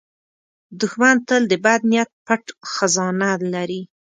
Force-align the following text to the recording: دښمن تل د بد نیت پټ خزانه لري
دښمن 0.79 1.15
تل 1.27 1.43
د 1.51 1.53
بد 1.65 1.81
نیت 1.91 2.09
پټ 2.25 2.43
خزانه 2.71 3.29
لري 3.53 3.81